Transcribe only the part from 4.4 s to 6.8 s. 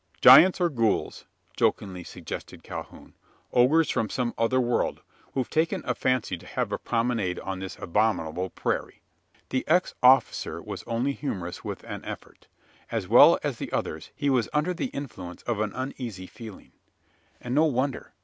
world, who've taken a fancy to have a